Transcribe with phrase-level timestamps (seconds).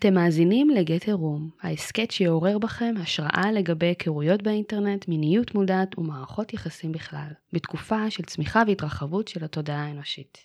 [0.00, 6.92] אתם מאזינים לגטר רום, ההסכת שיעורר בכם השראה לגבי היכרויות באינטרנט, מיניות מודעת ומערכות יחסים
[6.92, 10.38] בכלל, בתקופה של צמיחה והתרחבות של התודעה האנושית.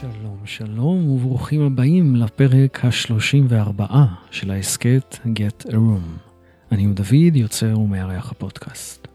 [0.00, 3.82] שלום, שלום וברוכים הבאים לפרק ה-34
[4.30, 6.29] של ההסכת Get a Room.
[6.72, 9.08] אני הוא דוד, יוצר ומארח הפודקאסט.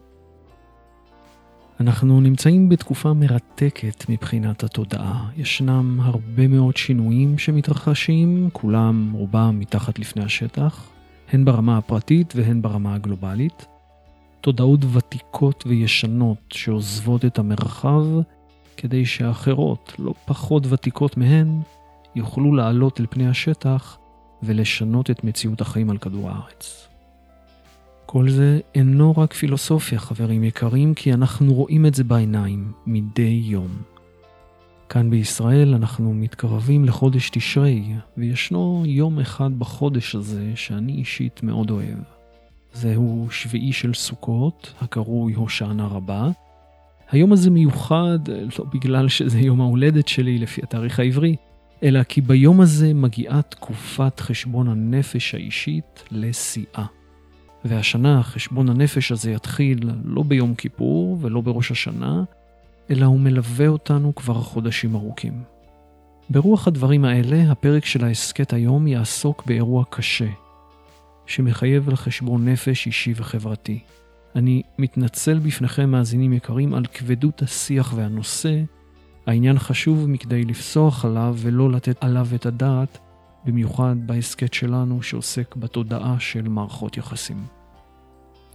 [1.80, 5.30] אנחנו נמצאים בתקופה מרתקת מבחינת התודעה.
[5.36, 10.90] ישנם הרבה מאוד שינויים שמתרחשים, כולם רובם מתחת לפני השטח,
[11.32, 13.66] הן ברמה הפרטית והן ברמה הגלובלית.
[14.40, 18.04] תודעות ותיקות וישנות שעוזבות את המרחב
[18.76, 21.60] כדי שאחרות, לא פחות ותיקות מהן,
[22.14, 23.98] יוכלו לעלות אל פני השטח
[24.42, 26.88] ולשנות את מציאות החיים על כדור הארץ.
[28.06, 33.68] כל זה אינו רק פילוסופיה, חברים יקרים, כי אנחנו רואים את זה בעיניים מדי יום.
[34.88, 37.84] כאן בישראל אנחנו מתקרבים לחודש תשרי,
[38.16, 41.98] וישנו יום אחד בחודש הזה שאני אישית מאוד אוהב.
[42.72, 46.30] זהו שביעי של סוכות, הקרוי הושענא רבה.
[47.10, 48.18] היום הזה מיוחד
[48.58, 51.36] לא בגלל שזה יום ההולדת שלי לפי התאריך העברי,
[51.82, 56.86] אלא כי ביום הזה מגיעה תקופת חשבון הנפש האישית לשיאה.
[57.68, 62.22] והשנה חשבון הנפש הזה יתחיל לא ביום כיפור ולא בראש השנה,
[62.90, 65.42] אלא הוא מלווה אותנו כבר חודשים ארוכים.
[66.30, 70.28] ברוח הדברים האלה, הפרק של ההסכת היום יעסוק באירוע קשה,
[71.26, 73.78] שמחייב על חשבון נפש אישי וחברתי.
[74.36, 78.62] אני מתנצל בפניכם, מאזינים יקרים, על כבדות השיח והנושא.
[79.26, 82.98] העניין חשוב מכדי לפסוח עליו ולא לתת עליו את הדעת,
[83.44, 87.55] במיוחד בהסכת שלנו שעוסק בתודעה של מערכות יחסים.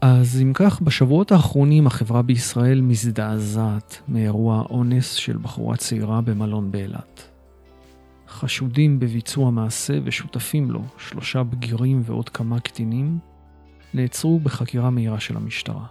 [0.02, 7.30] אז אם כך, בשבועות האחרונים החברה בישראל מזדעזעת מאירוע אונס של בחורה צעירה במלון באילת.
[8.28, 13.20] חשודים בביצוע מעשה ושותפים לו, שלושה בגירים ועוד כמה קטינים,
[13.94, 15.86] נעצרו בחקירה מהירה של המשטרה.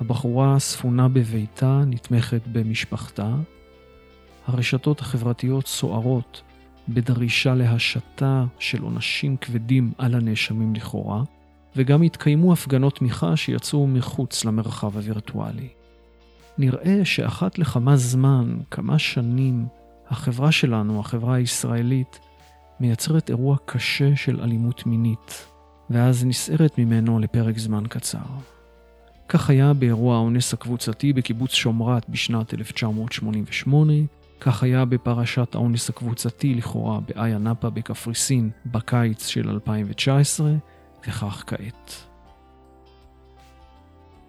[0.00, 3.34] הבחורה ספונה בביתה, נתמכת במשפחתה.
[4.46, 6.42] הרשתות החברתיות סוערות
[6.88, 11.22] בדרישה להשתה של עונשים כבדים על הנאשמים לכאורה,
[11.76, 15.68] וגם התקיימו הפגנות תמיכה שיצאו מחוץ למרחב הווירטואלי.
[16.58, 19.66] נראה שאחת לכמה זמן, כמה שנים,
[20.10, 22.18] החברה שלנו, החברה הישראלית,
[22.80, 25.46] מייצרת אירוע קשה של אלימות מינית,
[25.90, 28.18] ואז נסערת ממנו לפרק זמן קצר.
[29.28, 33.92] כך היה באירוע האונס הקבוצתי בקיבוץ שומרת בשנת 1988,
[34.40, 40.52] כך היה בפרשת האונס הקבוצתי לכאורה באיה נאפה בקפריסין בקיץ של 2019,
[41.02, 42.04] וכך כעת.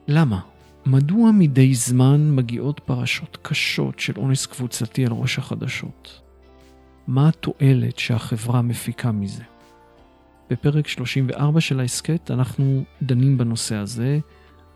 [0.07, 0.39] למה?
[0.85, 6.21] מדוע מדי זמן מגיעות פרשות קשות של אונס קבוצתי על ראש החדשות?
[7.07, 9.43] מה התועלת שהחברה מפיקה מזה?
[10.49, 14.19] בפרק 34 של ההסכת אנחנו דנים בנושא הזה.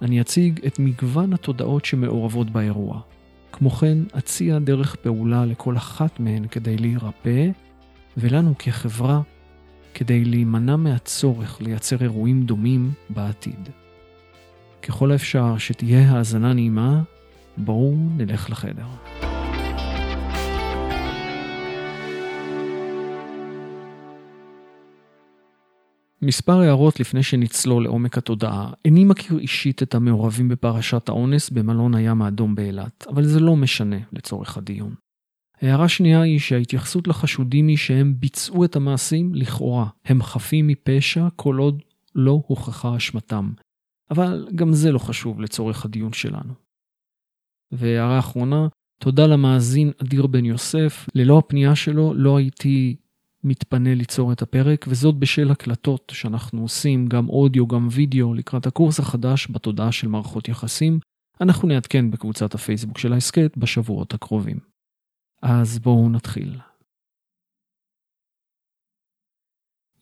[0.01, 3.01] אני אציג את מגוון התודעות שמעורבות באירוע.
[3.51, 7.49] כמו כן, אציע דרך פעולה לכל אחת מהן כדי להירפא,
[8.17, 9.21] ולנו כחברה
[9.93, 13.69] כדי להימנע מהצורך לייצר אירועים דומים בעתיד.
[14.81, 17.01] ככל האפשר שתהיה האזנה נעימה,
[17.57, 18.85] בואו נלך לחדר.
[26.21, 28.71] מספר הערות לפני שנצלול לעומק התודעה.
[28.85, 33.97] איני מכיר אישית את המעורבים בפרשת האונס במלון הים האדום באילת, אבל זה לא משנה
[34.13, 35.02] לצורך הדיון.
[35.63, 39.87] הערה שנייה היא שההתייחסות לחשודים היא שהם ביצעו את המעשים לכאורה.
[40.05, 41.81] הם חפים מפשע כל עוד
[42.15, 43.51] לא הוכחה אשמתם.
[44.11, 46.53] אבל גם זה לא חשוב לצורך הדיון שלנו.
[47.71, 48.67] והערה אחרונה,
[48.99, 51.09] תודה למאזין אדיר בן יוסף.
[51.15, 52.95] ללא הפנייה שלו לא הייתי
[53.43, 58.99] מתפנה ליצור את הפרק, וזאת בשל הקלטות שאנחנו עושים, גם אודיו, גם וידאו, לקראת הקורס
[58.99, 60.99] החדש בתודעה של מערכות יחסים.
[61.41, 64.72] אנחנו נעדכן בקבוצת הפייסבוק של ההסכת בשבועות הקרובים.
[65.45, 66.59] אז בואו נתחיל.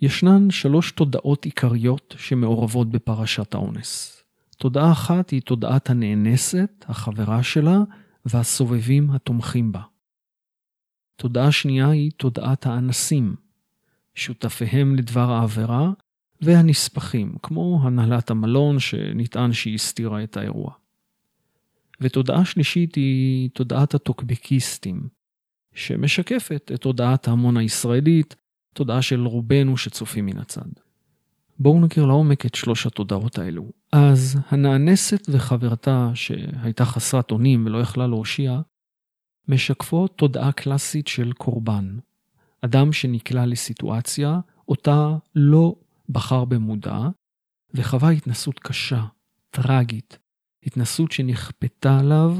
[0.01, 4.23] ישנן שלוש תודעות עיקריות שמעורבות בפרשת האונס.
[4.57, 7.77] תודעה אחת היא תודעת הנאנסת, החברה שלה,
[8.25, 9.81] והסובבים התומכים בה.
[11.15, 13.35] תודעה שנייה היא תודעת האנסים,
[14.15, 15.91] שותפיהם לדבר העבירה,
[16.41, 20.73] והנספחים, כמו הנהלת המלון שנטען שהיא הסתירה את האירוע.
[22.01, 25.20] ותודעה שלישית היא תודעת הטוקבקיסטים,
[25.73, 28.35] שמשקפת את תודעת ההמון הישראלית,
[28.73, 30.69] תודעה של רובנו שצופים מן הצד.
[31.59, 33.71] בואו נכיר לעומק את שלוש התודעות האלו.
[33.91, 38.61] אז הנאנסת וחברתה, שהייתה חסרת אונים ולא יכלה להושיע,
[39.47, 41.97] משקפות תודעה קלאסית של קורבן.
[42.61, 45.75] אדם שנקלע לסיטואציה, אותה לא
[46.09, 46.99] בחר במודע,
[47.73, 49.05] וחווה התנסות קשה,
[49.49, 50.17] טרגית,
[50.65, 52.37] התנסות שנכפתה עליו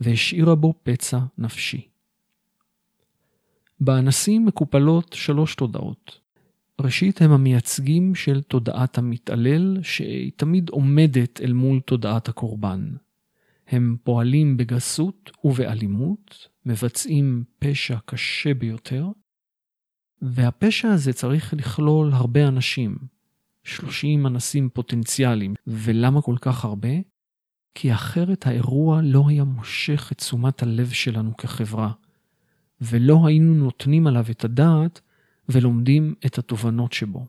[0.00, 1.88] והשאירה בו פצע נפשי.
[3.84, 6.20] באנסים מקופלות שלוש תודעות.
[6.80, 12.94] ראשית, הם המייצגים של תודעת המתעלל, שהיא תמיד עומדת אל מול תודעת הקורבן.
[13.68, 19.06] הם פועלים בגסות ובאלימות, מבצעים פשע קשה ביותר,
[20.22, 22.96] והפשע הזה צריך לכלול הרבה אנשים,
[23.64, 25.54] 30 אנסים פוטנציאליים.
[25.66, 26.88] ולמה כל כך הרבה?
[27.74, 31.92] כי אחרת האירוע לא היה מושך את תשומת הלב שלנו כחברה,
[32.80, 35.00] ולא היינו נותנים עליו את הדעת
[35.48, 37.26] ולומדים את התובנות שבו.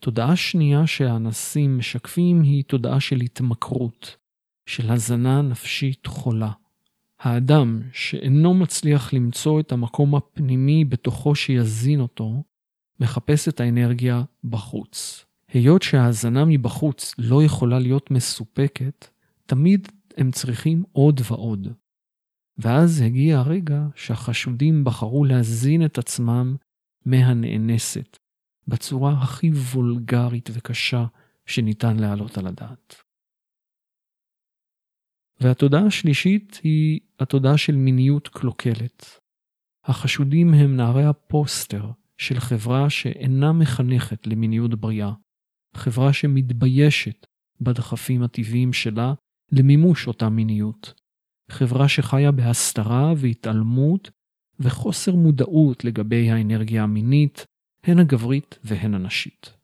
[0.00, 4.16] תודעה שנייה שהאנסים משקפים היא תודעה של התמכרות,
[4.66, 6.50] של הזנה נפשית חולה.
[7.20, 12.42] האדם שאינו מצליח למצוא את המקום הפנימי בתוכו שיזין אותו,
[13.00, 15.24] מחפש את האנרגיה בחוץ.
[15.48, 19.08] היות שההזנה מבחוץ לא יכולה להיות מסופקת,
[19.46, 21.68] תמיד הם צריכים עוד ועוד.
[22.58, 26.56] ואז הגיע הרגע שהחשודים בחרו להזין את עצמם
[27.04, 28.16] מהנאנסת,
[28.68, 31.06] בצורה הכי וולגרית וקשה
[31.46, 32.94] שניתן להעלות על הדעת.
[35.40, 39.06] והתודעה השלישית היא התודעה של מיניות קלוקלת.
[39.84, 45.12] החשודים הם נערי הפוסטר של חברה שאינה מחנכת למיניות בריאה,
[45.74, 47.26] חברה שמתביישת
[47.60, 49.14] בדחפים הטבעיים שלה
[49.52, 51.01] למימוש אותה מיניות,
[51.50, 54.10] חברה שחיה בהסתרה והתעלמות
[54.60, 57.46] וחוסר מודעות לגבי האנרגיה המינית,
[57.84, 59.62] הן הגברית והן הנשית.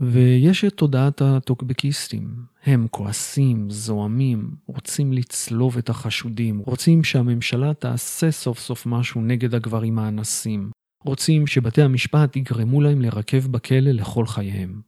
[0.00, 2.44] ויש את תודעת הטוקבקיסטים.
[2.64, 9.98] הם כועסים, זועמים, רוצים לצלוב את החשודים, רוצים שהממשלה תעשה סוף סוף משהו נגד הגברים
[9.98, 10.70] האנסים,
[11.04, 14.82] רוצים שבתי המשפט יגרמו להם לרכב בכלא לכל חייהם.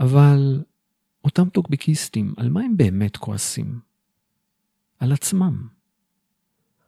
[0.00, 0.62] אבל
[1.24, 3.80] אותם טוקבקיסטים, על מה הם באמת כועסים?
[4.98, 5.68] על עצמם.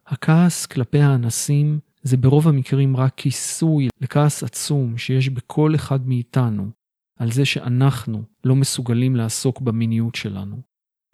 [0.07, 6.71] הכעס כלפי האנסים זה ברוב המקרים רק כיסוי לכעס עצום שיש בכל אחד מאיתנו
[7.17, 10.61] על זה שאנחנו לא מסוגלים לעסוק במיניות שלנו,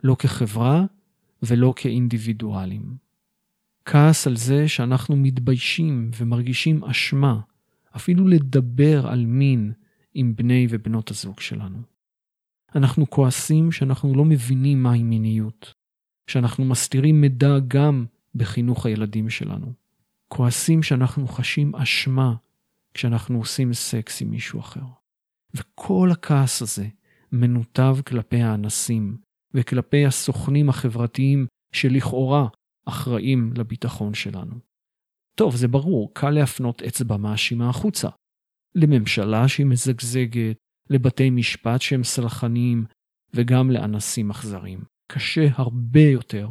[0.03, 0.85] לא כחברה
[1.43, 2.97] ולא כאינדיבידואלים.
[3.85, 7.39] כעס על זה שאנחנו מתביישים ומרגישים אשמה,
[7.95, 9.73] אפילו לדבר על מין
[10.13, 11.77] עם בני ובנות הזוג שלנו.
[12.75, 15.73] אנחנו כועסים שאנחנו לא מבינים מהי מיניות,
[16.29, 18.05] שאנחנו מסתירים מידע גם
[18.35, 19.73] בחינוך הילדים שלנו.
[20.27, 22.35] כועסים שאנחנו חשים אשמה
[22.93, 24.83] כשאנחנו עושים סקס עם מישהו אחר.
[25.53, 26.87] וכל הכעס הזה
[27.31, 29.17] מנותב כלפי האנסים
[29.53, 32.47] וכלפי הסוכנים החברתיים שלכאורה
[32.85, 34.55] אחראים לביטחון שלנו.
[35.35, 38.09] טוב, זה ברור, קל להפנות אצבע מאשימה החוצה.
[38.75, 40.57] לממשלה שהיא מזגזגת,
[40.89, 42.85] לבתי משפט שהם סלחניים,
[43.33, 44.79] וגם לאנסים אכזרים.
[45.07, 46.49] קשה הרבה יותר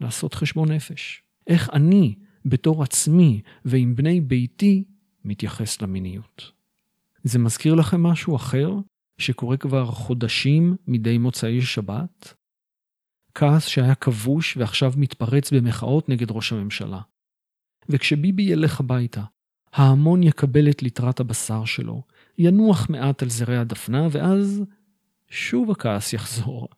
[0.00, 1.22] לעשות חשבון נפש.
[1.46, 2.14] איך אני,
[2.44, 4.84] בתור עצמי ועם בני ביתי,
[5.24, 6.52] מתייחס למיניות.
[7.24, 8.72] זה מזכיר לכם משהו אחר
[9.18, 12.34] שקורה כבר חודשים מדי מוצאי שבת?
[13.34, 17.00] כעס שהיה כבוש ועכשיו מתפרץ במחאות נגד ראש הממשלה.
[17.88, 19.22] וכשביבי ילך הביתה,
[19.72, 22.02] ההמון יקבל את ליטרת הבשר שלו,
[22.38, 24.62] ינוח מעט על זרי הדפנה, ואז
[25.28, 26.68] שוב הכעס יחזור.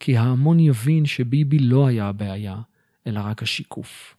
[0.00, 2.60] כי ההמון יבין שביבי לא היה הבעיה,
[3.06, 4.16] אלא רק השיקוף.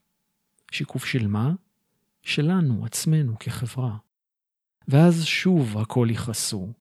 [0.72, 1.54] שיקוף של מה?
[2.22, 3.98] שלנו, עצמנו, כחברה.
[4.88, 6.74] ואז שוב הכל יכעסו.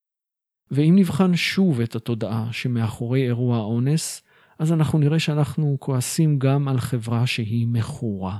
[0.70, 4.22] ואם נבחן שוב את התודעה שמאחורי אירוע האונס,
[4.58, 8.38] אז אנחנו נראה שאנחנו כועסים גם על חברה שהיא מכורה.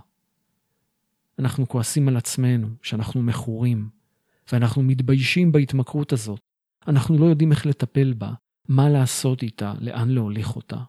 [1.39, 3.89] אנחנו כועסים על עצמנו, שאנחנו מכורים,
[4.53, 6.41] ואנחנו מתביישים בהתמכרות הזאת.
[6.89, 8.33] אנחנו לא יודעים איך לטפל בה,
[8.69, 10.83] מה לעשות איתה, לאן להוליך אותה.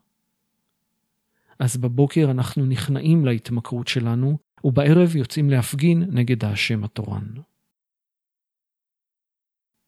[1.60, 7.34] אז בבוקר אנחנו נכנעים להתמכרות שלנו, ובערב יוצאים להפגין נגד האשם התורן.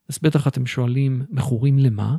[0.10, 2.18] אז בטח אתם שואלים, מכורים למה?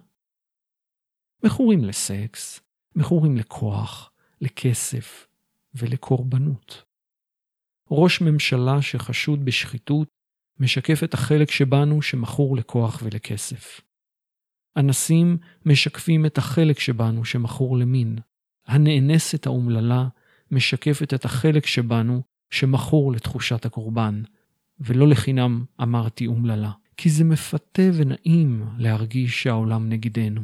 [1.44, 2.60] מכורים לסקס,
[2.96, 5.26] מכורים לכוח, לכסף
[5.74, 6.82] ולקורבנות.
[7.90, 10.08] ראש ממשלה שחשוד בשחיתות
[10.60, 13.80] משקף את החלק שבנו שמכור לכוח ולכסף.
[14.76, 15.36] אנסים
[15.66, 18.18] משקפים את החלק שבנו שמכור למין.
[18.66, 20.08] הנאנסת האומללה
[20.50, 24.22] משקפת את החלק שבנו שמכור לתחושת הקורבן,
[24.80, 26.70] ולא לחינם אמרתי אומללה.
[26.98, 30.40] כי זה מפתה ונעים להרגיש שהעולם נגדנו.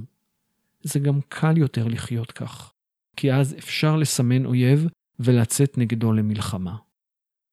[0.82, 2.72] זה גם קל יותר לחיות כך,
[3.16, 4.86] כי אז אפשר לסמן אויב
[5.20, 6.76] ולצאת נגדו למלחמה.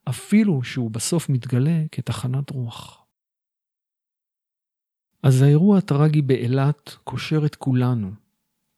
[0.09, 3.05] אפילו שהוא בסוף מתגלה כתחנת רוח.
[5.23, 8.11] אז האירוע הטרגי באילת קושר את כולנו,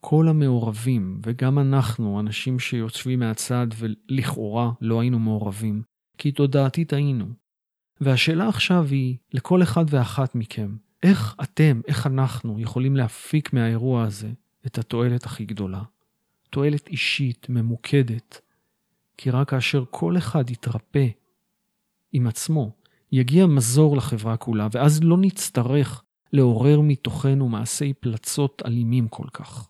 [0.02, 5.82] כל המעורבים, וגם אנחנו, אנשים שיושבים מהצד ולכאורה לא היינו מעורבים,
[6.18, 7.26] כי תודעתית היינו.
[8.02, 14.32] והשאלה עכשיו היא, לכל אחד ואחת מכם, איך אתם, איך אנחנו, יכולים להפיק מהאירוע הזה
[14.66, 15.84] את התועלת הכי גדולה?
[16.50, 18.42] תועלת אישית, ממוקדת,
[19.18, 21.08] כי רק כאשר כל אחד יתרפא
[22.12, 22.72] עם עצמו,
[23.12, 26.04] יגיע מזור לחברה כולה, ואז לא נצטרך
[26.34, 29.68] לעורר מתוכנו מעשי פלצות אלימים כל כך.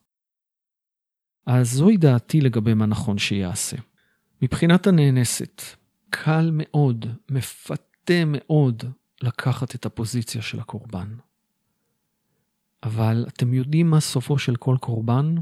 [1.46, 3.78] אז זוהי דעתי לגבי מה נכון שיעשה.
[4.42, 5.62] מבחינת הנאנסת,
[6.10, 8.84] קל מאוד, מפתה מאוד,
[9.22, 11.16] לקחת את הפוזיציה של הקורבן.
[12.84, 15.36] אבל אתם יודעים מה סופו של כל קורבן?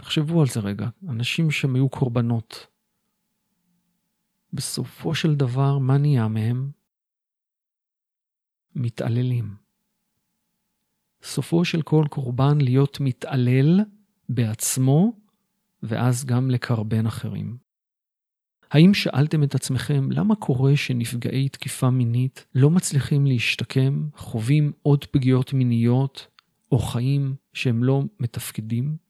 [0.00, 2.66] תחשבו על זה רגע, אנשים שם היו קורבנות.
[4.52, 6.70] בסופו של דבר, מה נהיה מהם?
[8.74, 9.54] מתעללים.
[11.22, 13.80] סופו של כל קורבן להיות מתעלל
[14.28, 15.12] בעצמו,
[15.82, 17.58] ואז גם לקרבן אחרים.
[18.70, 25.52] האם שאלתם את עצמכם למה קורה שנפגעי תקיפה מינית לא מצליחים להשתקם, חווים עוד פגיעות
[25.52, 26.26] מיניות,
[26.72, 29.07] או חיים שהם לא מתפקדים?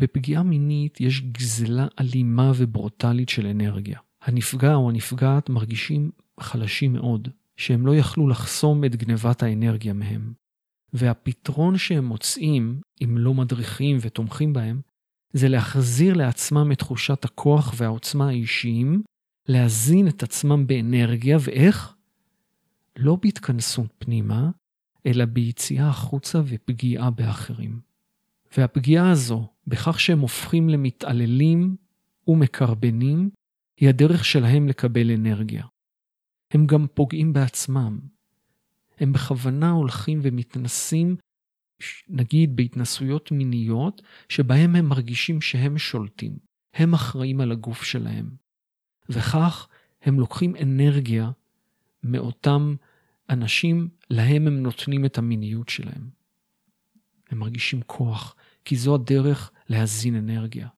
[0.00, 3.98] בפגיעה מינית יש גזלה אלימה וברוטלית של אנרגיה.
[4.22, 10.32] הנפגע או הנפגעת מרגישים חלשים מאוד, שהם לא יכלו לחסום את גנבת האנרגיה מהם.
[10.92, 14.80] והפתרון שהם מוצאים, אם לא מדריכים ותומכים בהם,
[15.32, 19.02] זה להחזיר לעצמם את תחושת הכוח והעוצמה האישיים,
[19.48, 21.94] להזין את עצמם באנרגיה, ואיך?
[22.96, 24.50] לא בהתכנסות פנימה,
[25.06, 27.80] אלא ביציאה החוצה ופגיעה באחרים.
[28.56, 31.76] והפגיעה הזו, בכך שהם הופכים למתעללים
[32.28, 33.30] ומקרבנים,
[33.76, 35.64] היא הדרך שלהם לקבל אנרגיה.
[36.50, 38.00] הם גם פוגעים בעצמם.
[38.98, 41.16] הם בכוונה הולכים ומתנסים,
[42.08, 46.38] נגיד בהתנסויות מיניות, שבהם הם מרגישים שהם שולטים,
[46.74, 48.30] הם אחראים על הגוף שלהם.
[49.08, 49.68] וכך
[50.02, 51.30] הם לוקחים אנרגיה
[52.02, 52.74] מאותם
[53.30, 56.10] אנשים, להם הם נותנים את המיניות שלהם.
[57.30, 58.36] הם מרגישים כוח,
[58.70, 60.68] כי זו הדרך להזין אנרגיה.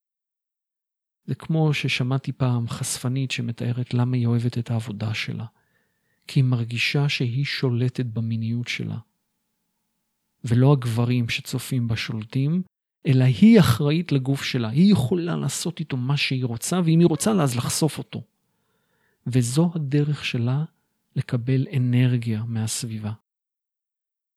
[1.24, 5.44] זה כמו ששמעתי פעם חשפנית שמתארת למה היא אוהבת את העבודה שלה.
[6.26, 8.98] כי היא מרגישה שהיא שולטת במיניות שלה.
[10.44, 12.62] ולא הגברים שצופים בה שולטים,
[13.06, 14.68] אלא היא אחראית לגוף שלה.
[14.68, 18.22] היא יכולה לעשות איתו מה שהיא רוצה, ואם היא רוצה לה אז לחשוף אותו.
[19.26, 20.64] וזו הדרך שלה
[21.16, 23.12] לקבל אנרגיה מהסביבה.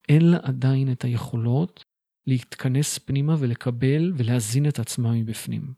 [0.10, 1.86] אין לה עדיין את היכולות
[2.28, 5.74] להתכנס פנימה ולקבל ולהזין את עצמה מבפנים.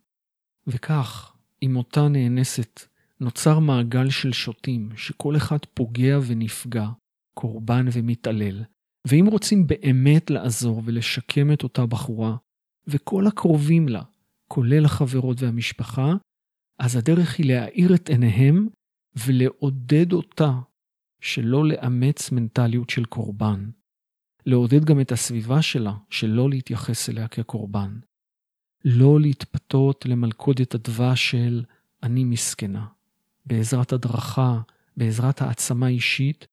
[0.68, 2.80] וכך, אם אותה נאנסת
[3.20, 6.88] נוצר מעגל של שוטים, שכל אחד פוגע ונפגע,
[7.34, 8.63] קורבן ומתעלל,
[9.08, 12.36] ואם רוצים באמת לעזור ולשקם את אותה בחורה,
[12.88, 14.04] וכל הקרובים לה,
[14.48, 16.13] כולל החברות והמשפחה,
[16.80, 18.68] אז הדרך היא להאיר את עיניהם
[19.25, 20.51] ולעודד אותה
[21.22, 23.70] שלא לאמץ מנטליות של קורבן.
[24.48, 28.00] לעודד גם את הסביבה שלה שלא להתייחס אליה כקורבן.
[28.86, 31.63] לא להתפתות למלכודת הדבש של
[32.04, 32.86] אני מסכנה.
[33.46, 34.62] בעזרת הדרכה,
[34.98, 36.48] בעזרת העצמה אישית,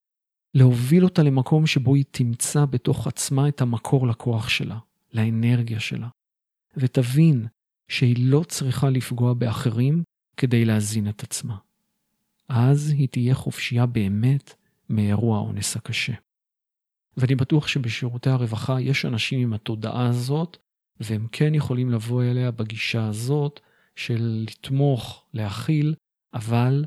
[0.54, 4.78] להוביל אותה למקום שבו היא תמצא בתוך עצמה את המקור לכוח שלה,
[5.12, 6.08] לאנרגיה שלה,
[6.76, 7.46] ותבין
[7.88, 10.02] שהיא לא צריכה לפגוע באחרים
[10.36, 11.56] כדי להזין את עצמה.
[12.48, 14.54] אז היא תהיה חופשייה באמת
[14.90, 16.23] מאירוע האונס הקשה.
[17.16, 20.56] ואני בטוח שבשירותי הרווחה יש אנשים עם התודעה הזאת,
[21.00, 23.60] והם כן יכולים לבוא אליה בגישה הזאת
[23.96, 25.94] של לתמוך, להכיל,
[26.34, 26.84] אבל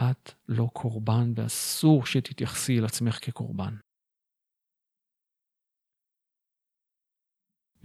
[0.00, 3.74] את לא קורבן ואסור שתתייחסי אל עצמך כקורבן.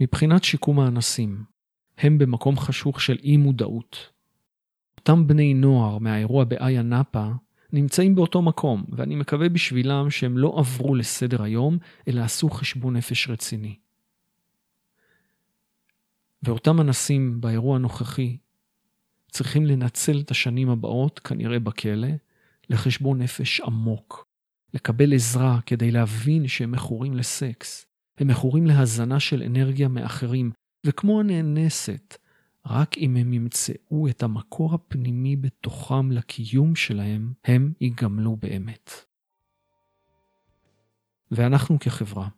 [0.00, 1.44] מבחינת שיקום האנסים,
[1.98, 4.10] הם במקום חשוך של אי מודעות.
[4.98, 7.30] אותם בני נוער מהאירוע באיה נאפה
[7.74, 11.78] נמצאים באותו מקום, ואני מקווה בשבילם שהם לא עברו לסדר היום,
[12.08, 13.76] אלא עשו חשבון נפש רציני.
[16.42, 18.36] ואותם אנסים באירוע הנוכחי
[19.30, 22.08] צריכים לנצל את השנים הבאות, כנראה בכלא,
[22.70, 24.26] לחשבון נפש עמוק,
[24.74, 27.86] לקבל עזרה כדי להבין שהם מכורים לסקס,
[28.18, 30.50] הם מכורים להזנה של אנרגיה מאחרים,
[30.86, 32.16] וכמו הנאנסת,
[32.66, 38.90] רק אם הם ימצאו את המקור הפנימי בתוכם לקיום שלהם, הם ייגמלו באמת.
[41.30, 42.28] ואנחנו כחברה,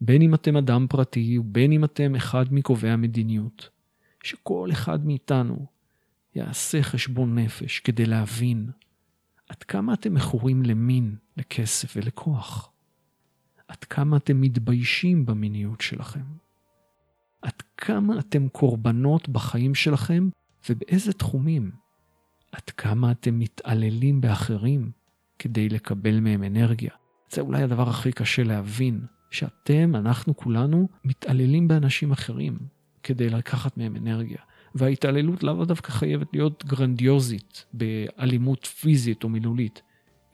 [0.00, 3.70] בין אם אתם אדם פרטי ובין אם אתם אחד מקובעי המדיניות,
[4.22, 5.66] שכל אחד מאיתנו
[6.34, 8.70] יעשה חשבון נפש כדי להבין
[9.48, 12.70] עד כמה אתם מכורים למין, לכסף ולכוח.
[13.68, 16.45] עד כמה אתם מתביישים במיניות שלכם.
[17.46, 20.28] עד כמה אתם קורבנות בחיים שלכם
[20.70, 21.70] ובאיזה תחומים.
[22.52, 24.90] עד כמה אתם מתעללים באחרים
[25.38, 26.90] כדי לקבל מהם אנרגיה.
[27.30, 29.00] זה אולי הדבר הכי קשה להבין,
[29.30, 32.58] שאתם, אנחנו כולנו, מתעללים באנשים אחרים
[33.02, 34.38] כדי לקחת מהם אנרגיה.
[34.74, 39.82] וההתעללות לאו דווקא חייבת להיות גרנדיוזית באלימות פיזית או מילולית.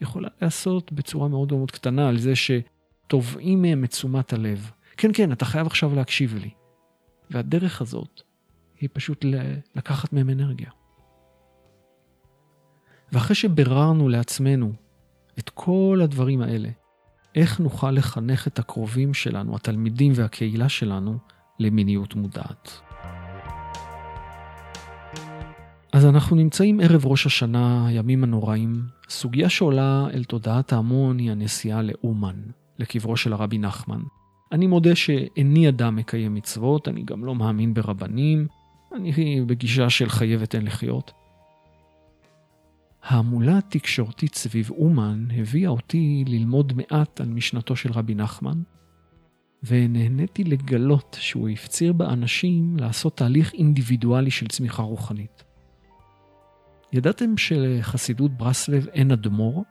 [0.01, 4.71] יכולה להיעשות בצורה מאוד מאוד קטנה על זה שתובעים מהם את תשומת הלב.
[4.97, 6.62] כן, כן, אתה חייב עכשיו להקשיב לי.
[7.33, 8.21] והדרך הזאת
[8.79, 9.25] היא פשוט
[9.75, 10.69] לקחת מהם אנרגיה.
[13.11, 14.71] ואחרי שביררנו לעצמנו
[15.39, 16.69] את כל הדברים האלה,
[17.35, 21.17] איך נוכל לחנך את הקרובים שלנו, התלמידים והקהילה שלנו,
[21.59, 22.81] למיניות מודעת.
[25.93, 28.83] אז אנחנו נמצאים ערב ראש השנה, הימים הנוראים.
[29.09, 32.35] סוגיה שעולה אל תודעת ההמון היא הנסיעה לאומן,
[32.79, 34.01] לקברו של הרבי נחמן.
[34.53, 38.47] אני מודה שאיני אדם מקיים מצוות, אני גם לא מאמין ברבנים,
[38.95, 41.11] אני בגישה של חייבת אין לחיות.
[43.03, 48.61] ההמולה התקשורתית סביב אומן הביאה אותי ללמוד מעט על משנתו של רבי נחמן,
[49.63, 55.43] ונהניתי לגלות שהוא הפציר באנשים לעשות תהליך אינדיבידואלי של צמיחה רוחנית.
[56.93, 59.63] ידעתם שלחסידות ברסלב אין אדמו"ר,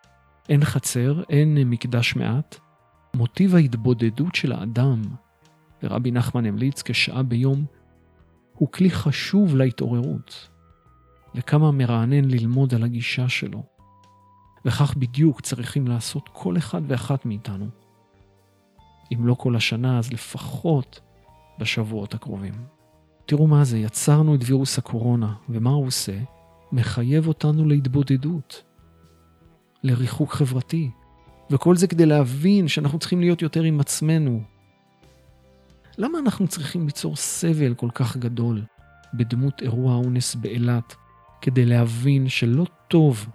[0.49, 2.72] אין חצר, אין מקדש מעט?
[3.17, 5.03] מוטיב ההתבודדות של האדם,
[5.83, 7.65] ורבי נחמן המליץ כשעה ביום,
[8.55, 10.49] הוא כלי חשוב להתעוררות.
[11.35, 13.63] וכמה מרענן ללמוד על הגישה שלו.
[14.65, 17.67] וכך בדיוק צריכים לעשות כל אחד ואחת מאיתנו.
[19.13, 21.01] אם לא כל השנה, אז לפחות
[21.59, 22.55] בשבועות הקרובים.
[23.27, 26.19] תראו מה זה, יצרנו את וירוס הקורונה, ומה הוא עושה?
[26.73, 28.63] מחייב אותנו להתבודדות,
[29.83, 30.91] לריחוק חברתי,
[31.53, 34.43] וכל זה כדי להבין שאנחנו צריכים להיות יותר עם עצמנו.
[35.99, 38.63] למה אנחנו צריכים ליצור סבל כל כך גדול
[39.15, 40.95] בדמות אירוע האונס באילת,
[41.41, 43.27] כדי להבין שלא טוב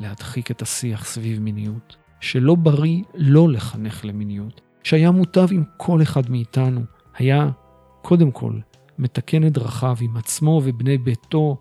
[0.00, 6.30] להדחיק את השיח סביב מיניות, שלא בריא לא לחנך למיניות, שהיה מוטב אם כל אחד
[6.30, 6.80] מאיתנו
[7.16, 7.50] היה,
[8.02, 8.52] קודם כל,
[8.98, 11.56] מתקן את דרכיו עם עצמו ובני ביתו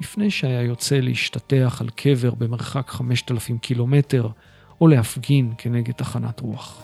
[0.00, 4.28] לפני שהיה יוצא להשתטח על קבר במרחק 5,000 קילומטר,
[4.80, 6.82] או להפגין כנגד תחנת רוח.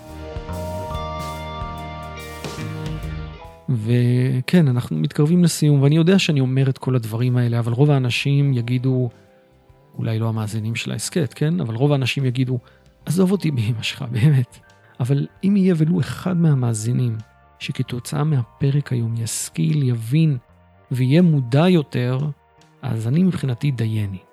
[3.69, 8.53] וכן, אנחנו מתקרבים לסיום, ואני יודע שאני אומר את כל הדברים האלה, אבל רוב האנשים
[8.53, 9.09] יגידו,
[9.99, 11.61] אולי לא המאזינים של ההסכת, כן?
[11.61, 12.59] אבל רוב האנשים יגידו,
[13.07, 14.59] עזוב אותי באמא שלך, באמת.
[15.01, 17.17] אבל אם יהיה ולו אחד מהמאזינים
[17.59, 20.37] שכתוצאה מהפרק היום ישכיל, יבין
[20.91, 22.19] ויהיה מודע יותר
[22.83, 24.28] אז אני מבחינתי דייני.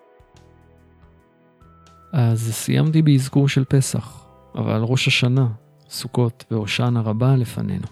[2.18, 4.26] אז סיימתי באזכור של פסח,
[4.56, 5.48] אבל ראש השנה,
[5.90, 7.88] סוכות והושענא רבה לפנינו.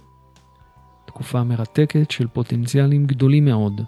[1.06, 3.82] תקופה מרתקת של פוטנציאלים גדולים מאוד.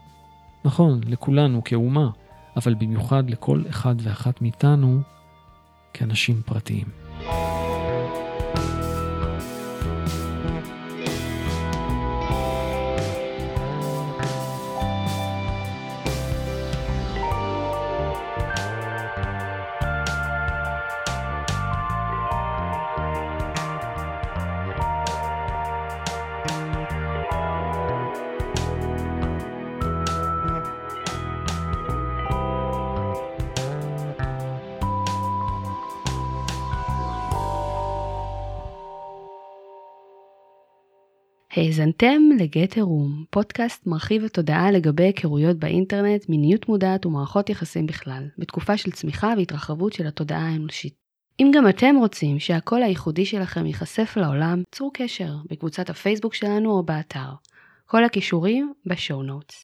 [0.65, 2.10] נכון, לכולנו כאומה,
[2.56, 5.02] אבל במיוחד לכל אחד ואחת מאיתנו
[5.93, 7.04] כאנשים פרטיים.
[41.55, 48.77] האזנתם לגט עירום, פודקאסט מרחיב התודעה לגבי היכרויות באינטרנט, מיניות מודעת ומערכות יחסים בכלל, בתקופה
[48.77, 50.93] של צמיחה והתרחבות של התודעה האנושית.
[51.39, 56.83] אם גם אתם רוצים שהקול הייחודי שלכם ייחשף לעולם, צרו קשר בקבוצת הפייסבוק שלנו או
[56.83, 57.29] באתר.
[57.85, 59.63] כל הכישורים בשואו נוטס.